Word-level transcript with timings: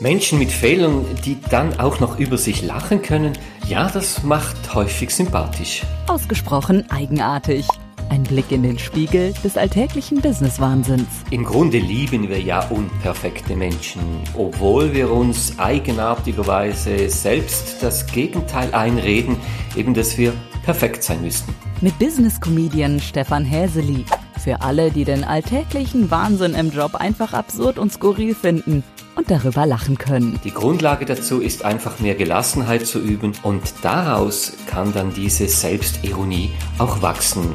Menschen 0.00 0.40
mit 0.40 0.50
Fehlern, 0.50 1.04
die 1.24 1.38
dann 1.50 1.78
auch 1.78 2.00
noch 2.00 2.18
über 2.18 2.36
sich 2.36 2.62
lachen 2.62 3.00
können, 3.00 3.32
ja, 3.68 3.88
das 3.88 4.22
macht 4.24 4.74
häufig 4.74 5.10
sympathisch. 5.10 5.82
Ausgesprochen 6.08 6.90
eigenartig. 6.90 7.66
Ein 8.10 8.24
Blick 8.24 8.50
in 8.50 8.62
den 8.62 8.78
Spiegel 8.78 9.32
des 9.44 9.56
alltäglichen 9.56 10.20
Business-Wahnsinns. 10.20 11.06
Im 11.30 11.44
Grunde 11.44 11.78
lieben 11.78 12.28
wir 12.28 12.40
ja 12.40 12.66
unperfekte 12.68 13.56
Menschen, 13.56 14.02
obwohl 14.36 14.92
wir 14.92 15.10
uns 15.10 15.58
eigenartigerweise 15.58 17.08
selbst 17.08 17.82
das 17.82 18.06
Gegenteil 18.06 18.74
einreden, 18.74 19.36
eben 19.76 19.94
dass 19.94 20.18
wir 20.18 20.32
perfekt 20.64 21.02
sein 21.02 21.22
müssten. 21.22 21.54
Mit 21.80 21.98
Business-Comedian 21.98 23.00
Stefan 23.00 23.44
Häseli. 23.44 24.04
Für 24.42 24.60
alle, 24.60 24.90
die 24.90 25.04
den 25.04 25.24
alltäglichen 25.24 26.10
Wahnsinn 26.10 26.54
im 26.54 26.70
Job 26.70 26.96
einfach 26.96 27.32
absurd 27.32 27.78
und 27.78 27.92
skurril 27.92 28.34
finden 28.34 28.84
und 29.16 29.30
darüber 29.30 29.66
lachen 29.66 29.98
können. 29.98 30.40
Die 30.44 30.50
Grundlage 30.50 31.04
dazu 31.04 31.40
ist 31.40 31.64
einfach 31.64 32.00
mehr 32.00 32.14
Gelassenheit 32.14 32.86
zu 32.86 33.00
üben 33.00 33.32
und 33.42 33.62
daraus 33.82 34.54
kann 34.66 34.92
dann 34.92 35.14
diese 35.14 35.48
Selbstironie 35.48 36.50
auch 36.78 37.02
wachsen. 37.02 37.54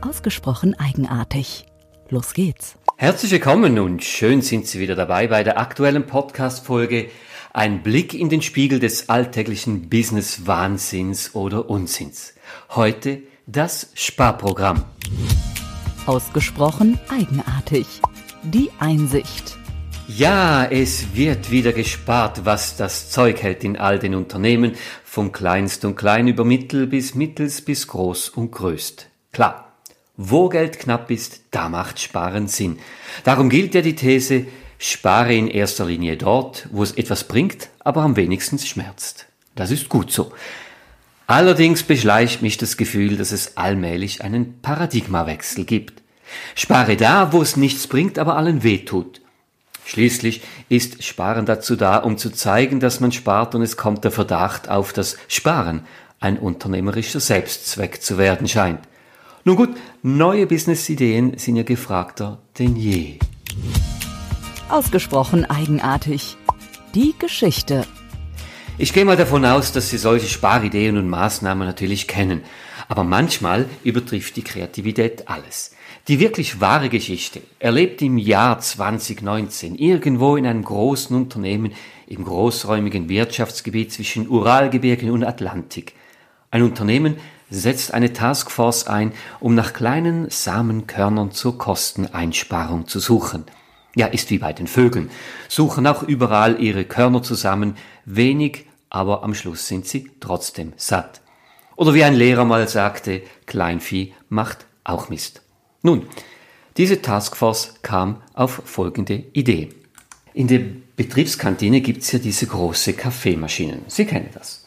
Ausgesprochen 0.00 0.74
eigenartig. 0.78 1.66
Los 2.08 2.34
geht's. 2.34 2.76
Herzlich 2.96 3.32
willkommen 3.32 3.78
und 3.78 4.04
schön 4.04 4.40
sind 4.40 4.66
Sie 4.66 4.80
wieder 4.80 4.94
dabei 4.94 5.26
bei 5.26 5.42
der 5.42 5.58
aktuellen 5.58 6.06
Podcast-Folge 6.06 7.10
Ein 7.52 7.82
Blick 7.82 8.14
in 8.14 8.28
den 8.28 8.42
Spiegel 8.42 8.80
des 8.80 9.08
alltäglichen 9.08 9.88
Business-Wahnsinns 9.88 11.34
oder 11.34 11.68
Unsinns. 11.68 12.34
Heute 12.70 13.22
das 13.46 13.90
Sparprogramm. 13.94 14.84
Ausgesprochen 16.06 16.98
eigenartig. 17.08 17.86
Die 18.44 18.70
Einsicht. 18.78 19.58
Ja, 20.08 20.64
es 20.64 21.16
wird 21.16 21.50
wieder 21.50 21.72
gespart, 21.72 22.44
was 22.44 22.76
das 22.76 23.10
Zeug 23.10 23.42
hält 23.42 23.64
in 23.64 23.76
all 23.76 23.98
den 23.98 24.14
Unternehmen, 24.14 24.76
vom 25.04 25.32
kleinst 25.32 25.84
und 25.84 25.96
klein 25.96 26.28
über 26.28 26.44
mittel 26.44 26.86
bis 26.86 27.16
mittels 27.16 27.60
bis 27.60 27.88
groß 27.88 28.28
und 28.28 28.52
größt. 28.52 29.08
Klar, 29.32 29.72
wo 30.16 30.48
Geld 30.48 30.78
knapp 30.78 31.10
ist, 31.10 31.40
da 31.50 31.68
macht 31.68 31.98
Sparen 31.98 32.46
Sinn. 32.46 32.78
Darum 33.24 33.50
gilt 33.50 33.74
ja 33.74 33.80
die 33.80 33.96
These, 33.96 34.46
spare 34.78 35.34
in 35.34 35.48
erster 35.48 35.86
Linie 35.86 36.16
dort, 36.16 36.68
wo 36.70 36.84
es 36.84 36.92
etwas 36.92 37.24
bringt, 37.24 37.70
aber 37.80 38.02
am 38.02 38.14
wenigsten 38.14 38.60
schmerzt. 38.60 39.26
Das 39.56 39.72
ist 39.72 39.88
gut 39.88 40.12
so. 40.12 40.32
Allerdings 41.26 41.82
beschleicht 41.82 42.42
mich 42.42 42.56
das 42.58 42.76
Gefühl, 42.76 43.16
dass 43.16 43.32
es 43.32 43.56
allmählich 43.56 44.22
einen 44.22 44.60
Paradigmawechsel 44.62 45.64
gibt. 45.64 46.04
Spare 46.54 46.96
da, 46.96 47.32
wo 47.32 47.42
es 47.42 47.56
nichts 47.56 47.88
bringt, 47.88 48.20
aber 48.20 48.36
allen 48.36 48.62
wehtut. 48.62 49.20
Schließlich 49.86 50.42
ist 50.68 51.04
Sparen 51.04 51.46
dazu 51.46 51.76
da, 51.76 51.98
um 51.98 52.18
zu 52.18 52.30
zeigen, 52.30 52.80
dass 52.80 52.98
man 52.98 53.12
spart 53.12 53.54
und 53.54 53.62
es 53.62 53.76
kommt 53.76 54.02
der 54.02 54.10
Verdacht 54.10 54.68
auf, 54.68 54.92
dass 54.92 55.16
Sparen 55.28 55.82
ein 56.18 56.38
unternehmerischer 56.38 57.20
Selbstzweck 57.20 58.02
zu 58.02 58.18
werden 58.18 58.48
scheint. 58.48 58.80
Nun 59.44 59.54
gut, 59.54 59.76
neue 60.02 60.48
Businessideen 60.48 61.38
sind 61.38 61.54
ja 61.54 61.62
gefragter 61.62 62.38
denn 62.58 62.74
je. 62.74 63.20
Ausgesprochen 64.68 65.48
eigenartig. 65.48 66.36
Die 66.96 67.14
Geschichte. 67.16 67.86
Ich 68.78 68.92
gehe 68.92 69.04
mal 69.04 69.16
davon 69.16 69.44
aus, 69.44 69.70
dass 69.70 69.88
Sie 69.88 69.98
solche 69.98 70.26
Sparideen 70.26 70.96
und 70.96 71.08
Maßnahmen 71.08 71.64
natürlich 71.66 72.08
kennen. 72.08 72.42
Aber 72.88 73.04
manchmal 73.04 73.66
übertrifft 73.84 74.36
die 74.36 74.44
Kreativität 74.44 75.28
alles. 75.28 75.72
Die 76.08 76.20
wirklich 76.20 76.60
wahre 76.60 76.88
Geschichte 76.88 77.42
erlebt 77.58 78.00
im 78.00 78.16
Jahr 78.16 78.60
2019 78.60 79.74
irgendwo 79.74 80.36
in 80.36 80.46
einem 80.46 80.62
großen 80.62 81.16
Unternehmen 81.16 81.72
im 82.06 82.24
großräumigen 82.24 83.08
Wirtschaftsgebiet 83.08 83.92
zwischen 83.92 84.28
Uralgebirgen 84.28 85.10
und 85.10 85.24
Atlantik. 85.24 85.94
Ein 86.52 86.62
Unternehmen 86.62 87.16
setzt 87.50 87.92
eine 87.92 88.12
Taskforce 88.12 88.86
ein, 88.86 89.12
um 89.40 89.54
nach 89.54 89.72
kleinen 89.72 90.30
Samenkörnern 90.30 91.32
zur 91.32 91.58
Kosteneinsparung 91.58 92.86
zu 92.86 93.00
suchen. 93.00 93.44
Ja, 93.96 94.06
ist 94.06 94.30
wie 94.30 94.38
bei 94.38 94.52
den 94.52 94.66
Vögeln. 94.66 95.10
Suchen 95.48 95.86
auch 95.86 96.02
überall 96.02 96.60
ihre 96.60 96.84
Körner 96.84 97.22
zusammen, 97.22 97.76
wenig, 98.04 98.66
aber 98.90 99.22
am 99.24 99.34
Schluss 99.34 99.66
sind 99.66 99.86
sie 99.86 100.10
trotzdem 100.20 100.72
satt. 100.76 101.20
Oder 101.76 101.94
wie 101.94 102.04
ein 102.04 102.14
Lehrer 102.14 102.44
mal 102.44 102.66
sagte, 102.68 103.22
Kleinvieh 103.46 104.14
macht 104.28 104.66
auch 104.82 105.08
Mist. 105.08 105.42
Nun, 105.82 106.06
diese 106.76 107.00
Taskforce 107.00 107.74
kam 107.82 108.22
auf 108.34 108.62
folgende 108.64 109.24
Idee. 109.32 109.68
In 110.34 110.48
der 110.48 110.60
Betriebskantine 110.96 111.80
gibt's 111.80 112.12
ja 112.12 112.18
diese 112.18 112.46
große 112.46 112.94
Kaffeemaschinen. 112.94 113.82
Sie 113.88 114.06
kennen 114.06 114.30
das. 114.34 114.66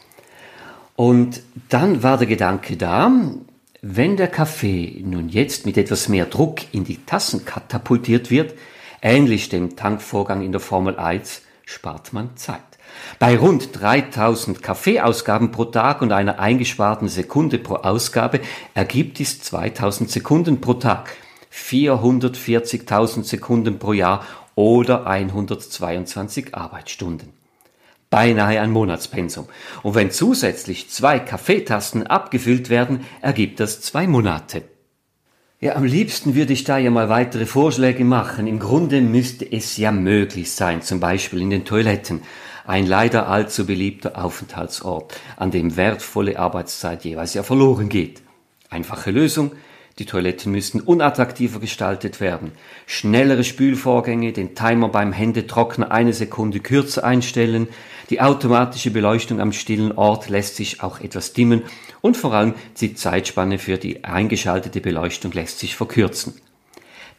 Und 0.95 1.41
dann 1.69 2.03
war 2.03 2.17
der 2.17 2.27
Gedanke 2.27 2.77
da, 2.77 3.11
wenn 3.81 4.17
der 4.17 4.27
Kaffee 4.27 5.01
nun 5.05 5.29
jetzt 5.29 5.65
mit 5.65 5.77
etwas 5.77 6.09
mehr 6.09 6.25
Druck 6.25 6.73
in 6.73 6.83
die 6.83 7.05
Tassen 7.05 7.45
katapultiert 7.45 8.29
wird, 8.29 8.53
ähnlich 9.01 9.49
dem 9.49 9.75
Tankvorgang 9.75 10.41
in 10.41 10.51
der 10.51 10.59
Formel 10.59 10.97
1, 10.97 11.41
spart 11.65 12.11
man 12.11 12.35
Zeit. 12.35 12.68
Bei 13.19 13.37
rund 13.37 13.69
3000 13.79 14.63
Kaffeeausgaben 14.63 15.51
pro 15.51 15.65
Tag 15.65 16.01
und 16.01 16.11
einer 16.11 16.39
eingesparten 16.39 17.07
Sekunde 17.07 17.57
pro 17.57 17.75
Ausgabe 17.75 18.39
ergibt 18.73 19.19
dies 19.19 19.41
2000 19.41 20.09
Sekunden 20.09 20.61
pro 20.61 20.75
Tag, 20.75 21.15
440.000 21.53 23.23
Sekunden 23.23 23.79
pro 23.79 23.93
Jahr 23.93 24.23
oder 24.55 25.07
122 25.07 26.55
Arbeitsstunden. 26.55 27.33
Beinahe 28.09 28.59
ein 28.59 28.71
Monatspensum. 28.71 29.47
Und 29.83 29.95
wenn 29.95 30.11
zusätzlich 30.11 30.89
zwei 30.89 31.19
Kaffeetassen 31.19 32.07
abgefüllt 32.07 32.69
werden, 32.69 33.05
ergibt 33.21 33.59
das 33.59 33.81
zwei 33.81 34.07
Monate. 34.07 34.63
Ja, 35.61 35.75
am 35.75 35.83
liebsten 35.83 36.35
würde 36.35 36.53
ich 36.53 36.63
da 36.63 36.77
ja 36.77 36.89
mal 36.89 37.09
weitere 37.09 37.45
Vorschläge 37.45 38.05
machen. 38.05 38.47
Im 38.47 38.59
Grunde 38.59 39.01
müsste 39.01 39.45
es 39.51 39.75
ja 39.75 39.91
möglich 39.91 40.53
sein, 40.53 40.81
zum 40.81 41.01
Beispiel 41.01 41.41
in 41.41 41.49
den 41.49 41.65
Toiletten 41.65 42.21
ein 42.65 42.87
leider 42.87 43.27
allzu 43.27 43.65
beliebter 43.65 44.23
Aufenthaltsort, 44.23 45.19
an 45.35 45.51
dem 45.51 45.75
wertvolle 45.75 46.39
Arbeitszeit 46.39 47.03
jeweils 47.03 47.33
ja 47.33 47.43
verloren 47.43 47.89
geht. 47.89 48.21
Einfache 48.69 49.11
Lösung, 49.11 49.51
die 49.97 50.05
Toiletten 50.05 50.53
müssten 50.53 50.79
unattraktiver 50.79 51.59
gestaltet 51.59 52.21
werden. 52.21 52.53
Schnellere 52.85 53.43
Spülvorgänge, 53.43 54.31
den 54.31 54.55
Timer 54.55 54.87
beim 54.87 55.11
Händetrockner 55.11 55.91
eine 55.91 56.13
Sekunde 56.13 56.61
kürzer 56.61 57.03
einstellen, 57.03 57.67
die 58.09 58.21
automatische 58.21 58.91
Beleuchtung 58.91 59.41
am 59.41 59.51
stillen 59.51 59.91
Ort 59.91 60.29
lässt 60.29 60.55
sich 60.55 60.81
auch 60.81 61.01
etwas 61.01 61.33
dimmen 61.33 61.63
und 62.01 62.17
vor 62.17 62.33
allem 62.33 62.53
die 62.79 62.95
Zeitspanne 62.95 63.59
für 63.59 63.77
die 63.77 64.03
eingeschaltete 64.03 64.81
Beleuchtung 64.81 65.31
lässt 65.31 65.59
sich 65.59 65.75
verkürzen. 65.75 66.33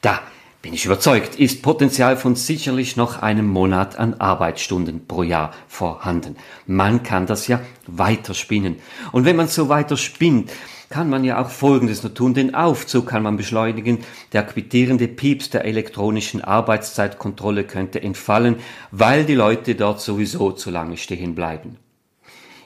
Da 0.01 0.21
bin 0.63 0.75
ich 0.75 0.85
überzeugt, 0.85 1.37
ist 1.37 1.63
Potenzial 1.63 2.19
von 2.19 2.37
sicherlich 2.37 2.97
noch 2.97 3.23
einem 3.23 3.47
Monat 3.47 3.99
an 3.99 4.15
Arbeitsstunden 4.21 5.07
pro 5.07 5.23
Jahr 5.23 5.55
vorhanden. 5.69 6.37
Man 6.67 7.03
kann 7.03 7.27
das 7.27 7.49
ja 7.49 7.61
weiter 7.87 8.35
spinnen. 8.35 8.77
Und 9.11 9.25
wenn 9.25 9.37
man 9.37 9.49
so 9.49 9.71
weiter 9.71 9.97
spinnt, 9.97 10.51
kann 10.91 11.09
man 11.09 11.25
ja 11.25 11.41
auch 11.41 11.49
Folgendes 11.49 12.03
nur 12.03 12.13
tun. 12.13 12.35
Den 12.35 12.55
Aufzug 12.55 13.07
kann 13.07 13.23
man 13.23 13.37
beschleunigen. 13.37 14.01
Der 14.33 14.43
quittierende 14.43 15.09
Pieps 15.09 15.49
der 15.49 15.65
elektronischen 15.65 16.43
Arbeitszeitkontrolle 16.43 17.65
könnte 17.65 18.03
entfallen, 18.03 18.57
weil 18.91 19.25
die 19.25 19.37
Leute 19.37 19.77
dort 19.77 20.01
sowieso 20.01 20.53
zu 20.53 20.71
lange 20.71 20.97
stehen 20.97 21.35
bleiben. 21.35 21.79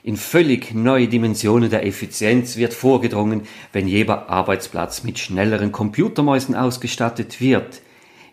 In 0.07 0.19
völlig 0.19 0.75
neue 0.75 1.09
Dimensionen 1.09 1.71
der 1.71 1.87
Effizienz 1.87 2.57
wird 2.59 2.75
vorgedrungen, 2.75 3.45
wenn 3.73 3.89
jeder 3.89 4.29
Arbeitsplatz 4.29 5.03
mit 5.03 5.19
schnelleren 5.19 5.73
Computermäusen 5.73 6.55
ausgestattet 6.55 7.41
wird. 7.41 7.81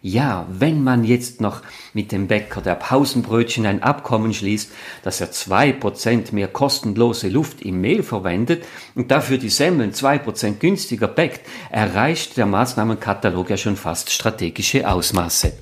Ja, 0.02 0.48
wenn 0.50 0.84
man 0.84 1.06
jetzt 1.06 1.40
noch 1.40 1.62
mit 1.94 2.12
dem 2.12 2.28
Bäcker 2.28 2.60
der 2.60 2.76
Pausenbrötchen 2.76 3.66
ein 3.66 3.84
Abkommen 3.84 4.34
schließt, 4.34 4.70
dass 5.04 5.22
er 5.22 5.32
zwei 5.32 5.72
Prozent 5.72 6.34
mehr 6.34 6.50
kostenlose 6.50 7.30
Luft 7.30 7.62
im 7.62 7.80
Mehl 7.80 8.04
verwendet 8.04 8.66
und 8.94 9.10
dafür 9.10 9.38
die 9.38 9.48
Semmeln 9.48 9.94
zwei 9.94 10.18
Prozent 10.18 10.60
günstiger 10.60 11.08
bäckt, 11.08 11.48
erreicht 11.70 12.36
der 12.36 12.48
Maßnahmenkatalog 12.48 13.50
ja 13.50 13.56
schon 13.56 13.78
fast 13.78 14.12
strategische 14.12 14.92
Ausmaße. 14.92 15.54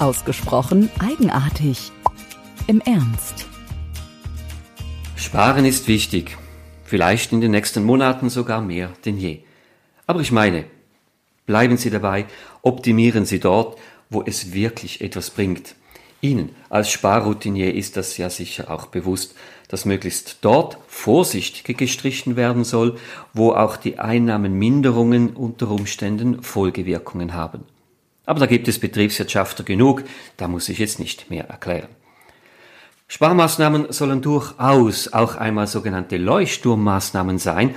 Ausgesprochen 0.00 0.90
eigenartig. 0.98 1.92
Im 2.66 2.80
Ernst. 2.80 3.46
Sparen 5.26 5.64
ist 5.64 5.88
wichtig. 5.88 6.38
Vielleicht 6.84 7.32
in 7.32 7.40
den 7.40 7.50
nächsten 7.50 7.84
Monaten 7.84 8.30
sogar 8.30 8.62
mehr 8.62 8.92
denn 9.04 9.18
je. 9.18 9.40
Aber 10.06 10.20
ich 10.20 10.32
meine, 10.32 10.64
Bleiben 11.46 11.76
Sie 11.76 11.90
dabei, 11.90 12.26
optimieren 12.62 13.24
Sie 13.24 13.38
dort, 13.38 13.78
wo 14.10 14.22
es 14.22 14.52
wirklich 14.52 15.00
etwas 15.00 15.30
bringt. 15.30 15.76
Ihnen 16.20 16.50
als 16.68 16.90
Sparroutinier 16.90 17.72
ist 17.72 17.96
das 17.96 18.16
ja 18.16 18.30
sicher 18.30 18.70
auch 18.70 18.86
bewusst, 18.86 19.36
dass 19.68 19.84
möglichst 19.84 20.38
dort 20.40 20.78
vorsichtig 20.88 21.78
gestrichen 21.78 22.34
werden 22.34 22.64
soll, 22.64 22.98
wo 23.32 23.52
auch 23.52 23.76
die 23.76 24.00
Einnahmenminderungen 24.00 25.30
unter 25.30 25.70
Umständen 25.70 26.42
Folgewirkungen 26.42 27.34
haben. 27.34 27.62
Aber 28.24 28.40
da 28.40 28.46
gibt 28.46 28.66
es 28.66 28.80
Betriebswirtschaftler 28.80 29.64
genug, 29.64 30.02
da 30.36 30.48
muss 30.48 30.68
ich 30.68 30.78
jetzt 30.78 30.98
nicht 30.98 31.30
mehr 31.30 31.48
erklären. 31.48 31.88
Sparmaßnahmen 33.08 33.92
sollen 33.92 34.20
durchaus 34.20 35.12
auch 35.12 35.36
einmal 35.36 35.66
sogenannte 35.66 36.16
Leuchtturmmaßnahmen 36.16 37.38
sein, 37.38 37.74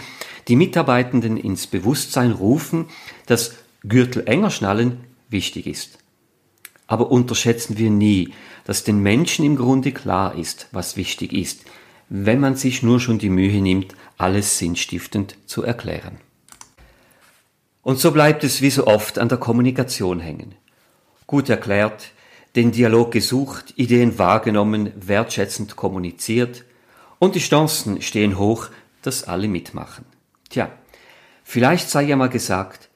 die 0.48 0.56
Mitarbeitenden 0.56 1.38
ins 1.38 1.68
Bewusstsein 1.68 2.32
rufen, 2.32 2.88
dass 3.28 3.56
Gürtel 3.84 4.24
enger 4.26 4.50
schnallen 4.50 5.02
wichtig 5.30 5.68
ist. 5.68 6.00
Aber 6.88 7.12
unterschätzen 7.12 7.78
wir 7.78 7.92
nie, 7.92 8.34
dass 8.66 8.84
den 8.84 9.00
Menschen 9.00 9.46
im 9.46 9.56
Grunde 9.56 9.92
klar 9.92 10.36
ist, 10.36 10.68
was 10.72 10.98
wichtig 10.98 11.34
ist, 11.34 11.66
wenn 12.10 12.40
man 12.40 12.56
sich 12.56 12.82
nur 12.82 13.00
schon 13.00 13.20
die 13.20 13.30
Mühe 13.30 13.62
nimmt, 13.62 13.94
alles 14.18 14.58
sinnstiftend 14.58 15.36
zu 15.46 15.64
erklären. 15.64 16.18
Und 17.84 18.00
so 18.00 18.12
bleibt 18.12 18.44
es 18.44 18.62
wie 18.62 18.72
so 18.72 18.88
oft 18.88 19.20
an 19.20 19.30
der 19.30 19.38
Kommunikation 19.38 20.20
hängen. 20.20 20.56
Gut 21.28 21.50
erklärt, 21.50 22.12
den 22.60 22.74
Dialog 22.74 23.12
gesucht, 23.12 23.74
Ideen 23.78 24.20
wahrgenommen, 24.20 24.92
wertschätzend 24.98 25.78
kommuniziert 25.78 26.66
und 27.18 27.36
die 27.36 27.40
Chancen 27.40 28.02
stehen 28.02 28.38
hoch, 28.38 28.68
dass 29.02 29.24
alle 29.24 29.48
mitmachen. 29.48 30.04
Tja, 30.50 30.70
vielleicht 31.46 31.90
sei 31.90 32.04
ja 32.04 32.18
mal 32.18 32.28
gesagt, 32.28 32.90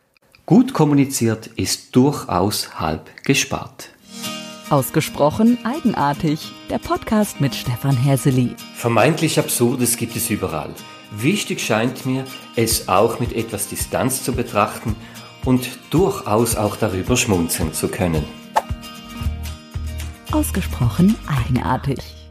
gut 0.45 0.73
kommuniziert 0.73 1.47
ist 1.55 1.95
durchaus 1.95 2.77
halb 2.77 3.09
gespart. 3.23 3.91
Ausgesprochen 4.69 5.57
eigenartig, 5.63 6.51
der 6.69 6.79
Podcast 6.79 7.39
mit 7.39 7.55
Stefan 7.55 7.95
Häseli. 7.95 8.57
Vermeintlich 8.75 9.39
Absurdes 9.39 9.95
gibt 9.95 10.17
es 10.17 10.29
überall. 10.29 10.75
Wichtig 11.15 11.61
scheint 11.61 12.05
mir, 12.05 12.25
es 12.57 12.89
auch 12.89 13.21
mit 13.21 13.31
etwas 13.31 13.69
Distanz 13.69 14.23
zu 14.23 14.33
betrachten 14.33 14.97
und 15.45 15.69
durchaus 15.89 16.57
auch 16.57 16.75
darüber 16.75 17.15
schmunzeln 17.15 17.71
zu 17.71 17.87
können 17.87 18.25
ausgesprochen 20.33 21.15
eigenartig. 21.27 22.22